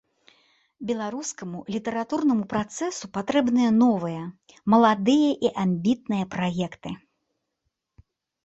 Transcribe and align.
Беларускаму 0.91 1.59
літаратурнаму 1.75 2.43
працэсу 2.53 3.05
патрэбны 3.17 3.67
новыя, 3.83 4.23
маладыя 4.75 5.29
і 5.49 5.53
амбітныя 5.65 6.25
праекты. 6.39 6.89